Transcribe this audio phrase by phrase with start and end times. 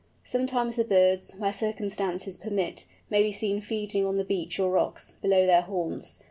[0.23, 5.11] Sometimes the birds, where circumstances permit, may be seen feeding on the beach or rocks
[5.21, 6.17] below their haunts.